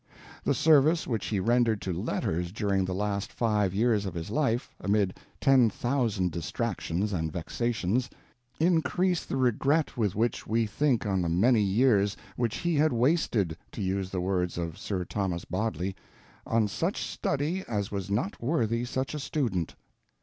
The 0.43 0.55
service 0.55 1.05
which 1.05 1.27
he 1.27 1.39
rendered 1.39 1.79
to 1.81 1.93
letters 1.93 2.51
during 2.51 2.85
the 2.85 2.95
last 2.95 3.31
five 3.31 3.71
years 3.75 4.03
of 4.07 4.15
his 4.15 4.31
life, 4.31 4.71
amid 4.79 5.15
ten 5.39 5.69
thousand 5.69 6.31
distractions 6.31 7.13
and 7.13 7.31
vexations, 7.31 8.09
increase 8.59 9.23
the 9.23 9.37
regret 9.37 9.97
with 9.97 10.15
which 10.15 10.47
we 10.47 10.65
think 10.65 11.05
on 11.05 11.21
the 11.21 11.29
many 11.29 11.61
years 11.61 12.17
which 12.35 12.57
he 12.65 12.73
had 12.73 12.91
wasted, 12.91 13.55
to 13.73 13.81
use 13.83 14.09
the 14.09 14.21
words 14.21 14.57
of 14.57 14.75
Sir 14.75 15.05
Thomas 15.05 15.45
Bodley, 15.45 15.95
"on 16.47 16.67
such 16.67 17.03
study 17.05 17.63
as 17.67 17.91
was 17.91 18.09
not 18.09 18.41
worthy 18.41 18.83
such 18.85 19.13
a 19.13 19.19
student." 19.19 19.75